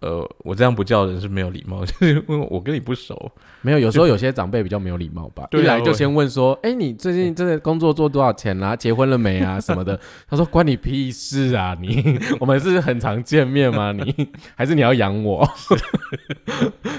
[0.00, 3.30] 呃，我这样不叫人是没有礼貌， 就是因为我跟你不熟。
[3.62, 8.74] 没有，有时候有些长辈比较没有礼貌吧，一来就先问说：“哎，你最近这个工作做多少钱啦？
[8.76, 9.60] 结婚了没啊？
[9.60, 11.76] 什么的？”他说：“关你屁事啊！
[11.78, 13.92] 你 我们是很常见面吗？
[13.92, 15.46] 你还是你要养我？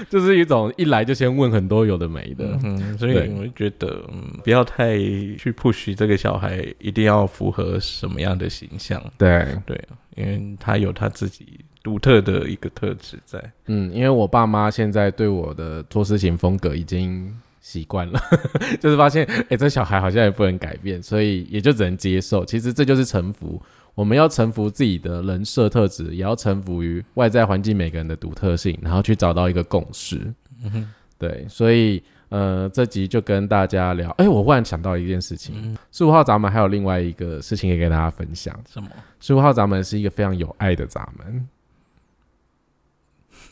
[0.08, 2.56] 就是一种一来就先问很多有的没的。
[2.62, 4.00] 嗯，所以我就觉得
[4.44, 9.02] 不要太去 push 这个小孩一定要符合什么样的形象。
[9.18, 9.80] 对对，
[10.14, 11.58] 因为他有他自己。
[11.82, 18.20] 独特的一个特质在，嗯，因为我爸妈现在对我的做事情风格已经习惯了，
[18.80, 22.44] 就是发现，哎，这小孩好像也不能改变，所以也就只能接受。
[22.44, 23.60] 其实这就是臣服，
[23.94, 30.18] 我们要臣服自己的人设特质，也要臣服于外在环境每个人的独特性，然后去找到一个共识。
[30.62, 38.56] 嗯哼，对，所以，呃，这集就跟大家聊，哎，我忽然想到一件事情，十五号闸门还有另外一个事情可以跟大家分享。
[38.72, 38.88] 什么？
[39.18, 41.48] 十五号闸门是一个非常有爱的闸门。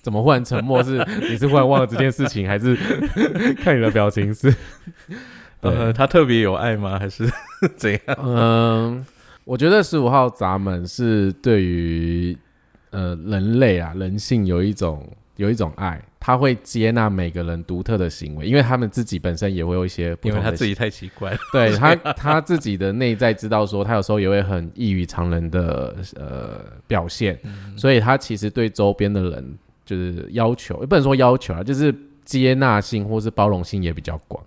[0.02, 0.82] 怎么忽然沉默？
[0.82, 2.74] 是你是忽然忘了这件事情，还是
[3.62, 4.54] 看你的表情是？
[5.60, 6.98] 呃，他特别有爱吗？
[6.98, 7.28] 还是
[7.76, 8.00] 怎样？
[8.18, 9.04] 嗯，
[9.44, 12.34] 我觉得十五号闸门是对于
[12.90, 27.38] 呃人类啊人性有一种有一种爱，他会接纳每个人独特的行为，因为他们自己本身也会有一些，因为他自己太奇怪，对他他自己的内在知道说，他有时候也会很异于常人的呃表现，
[27.76, 29.58] 所以他其实对周边的人。
[29.90, 31.92] 就是要求，也不能说要求啊，就是
[32.24, 34.40] 接纳性或是包容性也比较广。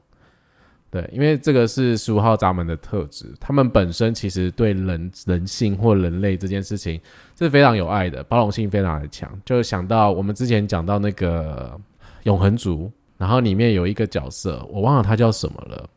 [0.89, 7.01] 对，因为这个是十五号闸门的特质，他们本身其实对人人性或人类这件事情
[7.37, 9.29] 是非常有爱的，包容性非常的强。
[9.43, 11.77] 就想到我们之前讲到那个
[12.23, 15.89] 永恒族，然后里面有一个角色，我忘了他叫什么了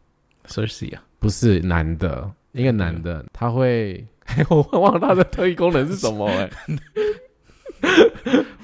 [0.47, 4.05] c e r s i 啊，不是男的，一个男的，他会，
[4.51, 6.51] 我忘了他的特异功能是什么哎。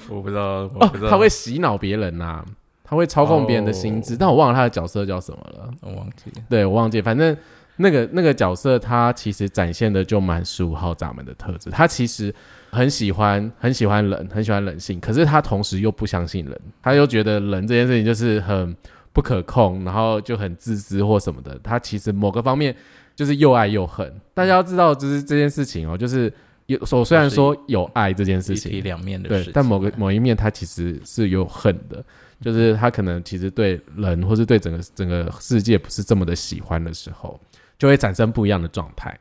[0.09, 2.43] 我不知道哦，他会洗脑别人呐，
[2.83, 7.35] 他会操控别人的心智，但我忘了他的角色叫什么了，我忘记，对我忘记，反正
[7.77, 12.33] 那个那个角色他其实展现的就蛮十五号闸门的特质，他其实
[12.69, 18.75] 很喜欢很喜欢人，很喜欢人性，可是他同时又不相信人，他又觉得人这件事情就是很
[19.13, 22.75] 不可控，然后就很自私或什么的，他其实某个方面
[23.15, 26.31] 就是又爱又恨，大家要知道就是这件事情哦，就是。
[26.67, 32.03] 有，我虽然说有爱这件事情，两面的对，但某个某一面它其实是有恨的，
[32.41, 37.39] 就是他可能其实对人或是对整个整个世界不是这么的喜欢的时候，
[37.77, 39.19] 就会产生不一样的状态。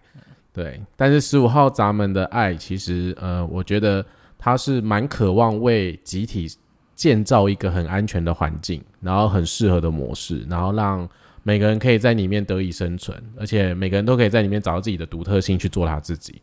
[0.52, 4.04] 对，但是十五号闸门的爱，其实呃，我觉得
[4.38, 6.46] 他是蛮渴望为集体
[6.94, 11.08] 建造一个很安全的环境，然后很适合的模式，然后让。
[11.42, 16.40] 每个人可以在里面得以生存，而且每个人都可以在里面找到自己的独特性去做他自己。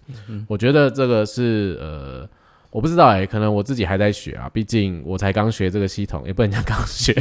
[0.48, 2.30] 我觉得这个是呃。
[2.72, 7.16] 我不知道哎，可能我自己还在学啊，毕竟我才刚学这个系统，也不能讲刚学，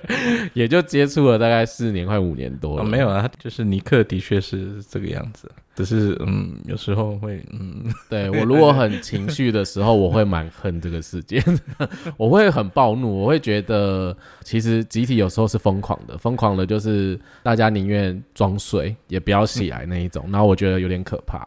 [0.54, 2.84] 也就接触了大概四年快五年多了。
[2.84, 11.42] 没有啊，就是尼克的确是这个样子，只是嗯，有时候会嗯， 对我如果很情绪的时候，我会蛮恨这个世界，
[12.16, 21.44] 我会很暴怒，我会觉得其实集体有时候是疯狂的，疯狂的就是大家宁愿装睡也不要起来那一种，然后我觉得有点可怕。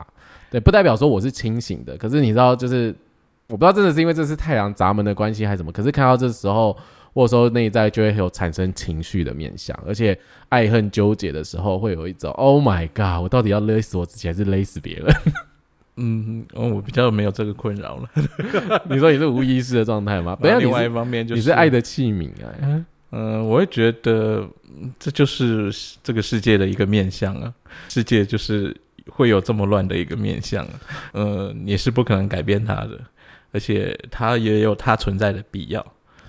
[0.50, 1.98] 对，不代表说我是清醒的。
[1.98, 2.94] 可是你知道，就是
[3.48, 5.72] 我不知道真的是因为这是太阳闸门的关系还是什么。
[5.72, 6.76] 可是看到这时候，
[7.18, 10.16] 或者说内在就会有产生情绪的面相，而且
[10.50, 15.16] 爱恨纠结的时候，会有一种 “Oh my God”，我到底要勒死我自己还是勒死别人？
[15.98, 18.10] 嗯，我比较没有这个困扰了。
[18.88, 20.36] 你说你是无意识的状态吗？
[20.36, 22.86] 不要，另外一方面就是你是爱的器皿啊。
[23.10, 24.48] 嗯，我会觉得
[25.00, 27.52] 这就是这个世界的一个面相啊。
[27.90, 30.74] 世界就是会有这么乱的一个面相，啊
[31.14, 33.00] 呃，你是不可能改变它的，
[33.52, 35.84] 而且它也有它存在的必要。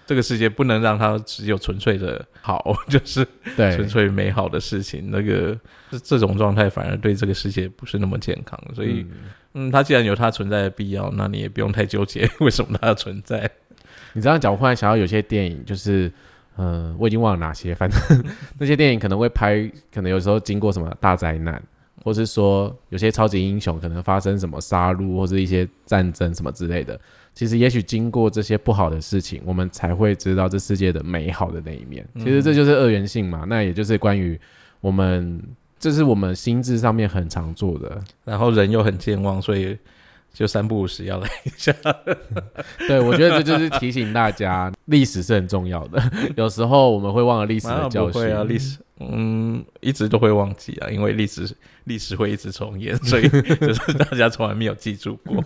[0.08, 3.22] 这个世界不能让它只有纯粹的好， 就是
[3.54, 5.10] 对纯粹美好的事情。
[5.10, 5.54] 那个
[6.02, 8.58] 这种状态反而对这个世界不是那么健康。
[8.74, 9.06] 所以，
[9.52, 13.50] 嗯，它既然有它存在的必要，那你也不用太纠结 为什么它要存在。
[14.14, 16.10] 你这样讲，我忽然想到有些电影，就是
[16.56, 18.24] 嗯，我已经忘了哪些，反正
[18.58, 21.62] 那些电影可能会拍，可能有时候经过什么大灾难，
[22.02, 26.98] 或是说有些超级英雄可能发生什么杀戮或者一些战争什么之类的。
[27.38, 32.04] 其实，也许经过这些不好的事情，我们才会知道这世界的美好的那一面。
[32.16, 34.36] 其实这就是二元性嘛，那也就是关于
[34.80, 35.40] 我们，
[35.78, 38.02] 这是我们心智上面很常做的。
[38.24, 39.78] 然后人又很健忘，所以
[40.32, 41.72] 就三不五时要来一下。
[42.86, 46.02] 对，我觉得这就是提醒大家，历史是很重要的。
[46.36, 48.78] 有时候我们会忘了历史的教训啊，历史。
[49.00, 51.48] 嗯，一直都会忘记啊，因为历史
[51.84, 53.28] 历史会一直重演，所以
[53.60, 55.44] 就是大家从来没有记住过。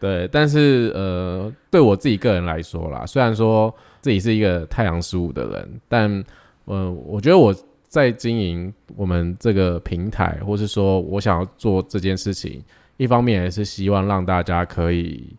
[0.00, 6.24] 对，但是呃，对我自己个人来说啦，虽然说自己是一个太阳十五的人，但
[6.64, 7.54] 呃，我觉得我
[7.86, 12.64] 在经营我们这个平台，或是说我想要做这件事情，
[12.96, 15.36] 一方面也是希望让大家可以。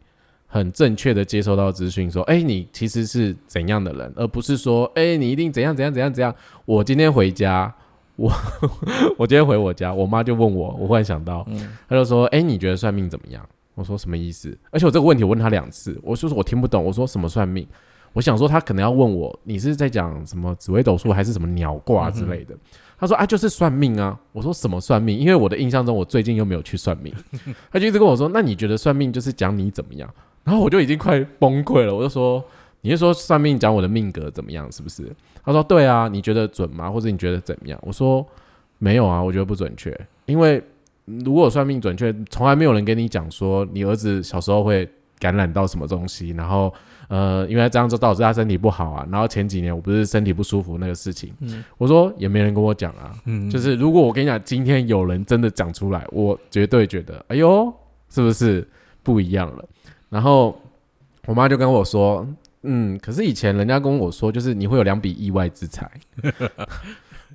[0.47, 6.33] 很正确的接收到资讯，说，哎，你其实是怎样的人，而不是说，哎，你一定怎样怎样怎样怎样。
[6.63, 7.73] 我今天回家，
[8.15, 8.31] 我
[9.17, 11.45] 我今天回我家，我妈就问我，我忽然想到，
[11.89, 13.45] 她就说，哎，你觉得算命怎么样？
[13.73, 14.57] 我说什么意思？
[14.71, 17.67] 而且我这个问题我问他两次，我说我听不懂，我说什么算命？
[18.13, 22.55] 我想说他可能要问我，你是在讲什么紫微斗数还是什么鸟卦之类的？
[22.97, 24.17] 他说啊，就是算命啊。
[24.31, 25.17] 我说什么算命？
[25.17, 27.13] 因为我的印象中，我最近又没有去算命。
[27.71, 30.09] 他就一直跟我说，那你觉得算命就是讲你怎么样？
[30.43, 32.43] 然后我就已经快崩溃了，我就说
[32.81, 34.71] ：“你是说算命讲我的命格怎么样？
[34.71, 35.03] 是不是？”
[35.43, 36.89] 他说：“对啊，你觉得准吗？
[36.89, 38.25] 或者你觉得怎么样？”我说
[38.77, 39.99] ：“没有啊，我觉得不准确。
[40.25, 40.63] 因为
[41.05, 44.87] 如果算命准确，从来没有人跟你讲说你儿子小时候会
[45.19, 46.73] 感染到什么东西，然后
[47.07, 49.07] 呃，因为这样就导致他身体不好啊。
[49.11, 51.33] 然后前几年我不是身体不舒服那个事情，
[51.77, 53.13] 我说也没人跟我讲啊。
[53.51, 57.73] 就是如果我跟你讲，今天有人真的讲出来，我绝对觉得，哎呦，
[58.09, 58.67] 是不是
[59.03, 59.65] 不一样了？”
[60.09, 60.59] 然后
[61.25, 62.27] 我妈就跟我说
[62.63, 65.89] ：“嗯，可是以前人家跟我说，就是你会有两笔意外之财。”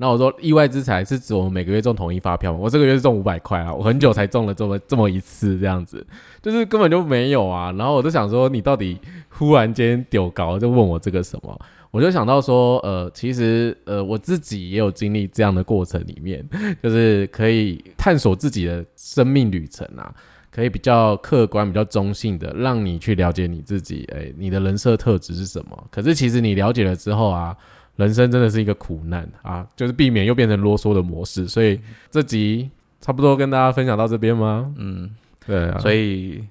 [0.00, 2.58] 那我说：“意外之财是指我们每个月中统一发票吗？
[2.58, 6.04] 我这个月是中五百块啊，我很久才中了这么这么一次，这样子
[6.40, 8.98] 就是根本就没有啊。”然后我就想说：“你到底
[9.28, 11.60] 忽然间丢高就问我这个什么？”
[11.92, 16.42] 我就想到说：“呃，其实呃我自己也有经历这样的过程，里面
[16.82, 20.10] 就是可以探索自己的生命旅程啊。”
[20.50, 24.04] 可以比较客观、比较中性的，让你去了解你自己。
[24.12, 25.86] 哎，你的人设特质是什么？
[25.92, 27.56] 可是其实你了解了之后啊，
[28.00, 31.46] 人生真的是一个苦难啊，就是避免又变成啰嗦的模式。
[31.46, 31.78] 所以
[32.10, 32.70] 这集
[33.00, 34.72] 差不多跟大家分享到这边吗？
[34.76, 35.10] 嗯，
[35.46, 35.78] 对啊。
[35.78, 36.42] 所以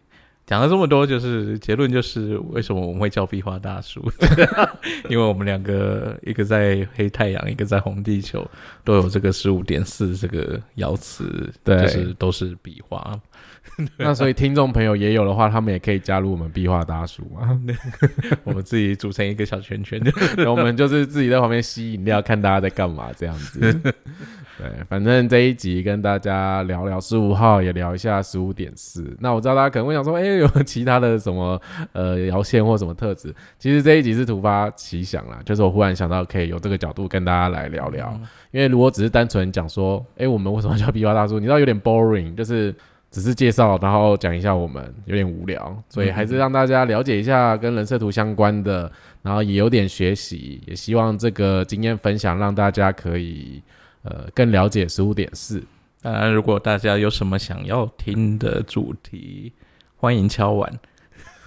[0.49, 4.03] 讲了这么多，就是结论就是为什么我们会叫壁画大叔？
[5.07, 8.43] 因为我们两个一个在黑太阳，一个在红地球，
[8.83, 13.15] 都有这个十五点四这个爻辞，对，就是都是壁画。
[13.95, 17.61] 那所以听众朋友也有的话，他们也可以加入我们壁画大叔嘛。
[18.43, 20.01] 我们自己组成一个小圈圈，
[20.47, 23.59] 我们就是自己在旁边吸饮料，看大家在干嘛这样子。
[24.57, 29.15] 对，反正这一集跟大家聊聊十五号，也聊一下十五点四。
[29.19, 31.61] 那我知道大家可能会想说，哎，有 其他的什么
[31.93, 33.33] 呃摇线或什么特质？
[33.57, 38.19] 其实这一集是突发奇想啦，就是我忽然想到可以有这个角度跟大家来聊聊。
[38.51, 41.37] 因为如果只是单纯讲说，哎，我们为什么叫壁画大叔？
[41.39, 42.73] 你知道有点 boring，就是。
[43.11, 48.91] 只是介绍，然后讲一下我们有点无聊，所以还是让大家了解一下跟人设图相关的，
[49.23, 53.63] 然后也有点学习，也希望这个经验分享让大家可以
[54.03, 55.59] 呃更了解十五点四。
[56.03, 59.51] 当然，如果大家有什么想要听的主题，
[59.99, 60.79] 欢迎敲碗。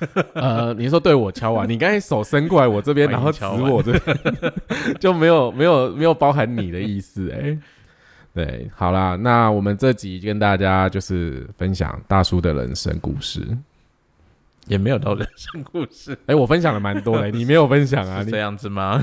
[0.34, 4.16] 呃，你说对我敲碗，你刚才手伸过来我这边，然后指我这边，
[4.98, 7.56] 就没有没有没有包含你的意思哎。
[8.34, 13.46] 对，好啦，那我们这集跟大家就是分享大叔的人生故事，
[14.66, 16.18] 也没有到人生故事。
[16.26, 18.24] 哎，我分享了蛮多的， 你没有分享啊？
[18.28, 19.00] 这样子吗？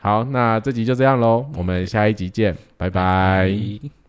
[0.00, 3.99] 好，那这集就这样喽，我们下一集见，拜拜。